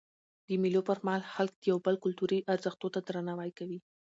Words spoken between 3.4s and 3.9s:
کوي.